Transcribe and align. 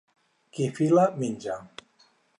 Qui 0.57 0.69
fila 0.79 1.05
menja. 1.19 1.59